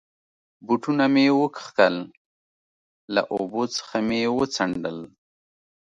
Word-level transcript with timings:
بوټونه 0.65 1.05
مې 1.13 1.25
و 1.31 1.39
کښل، 1.55 1.95
له 3.13 3.21
اوبو 3.35 3.63
څخه 3.75 3.95
مې 4.07 4.21
و 4.33 4.37
څنډل. 4.55 4.99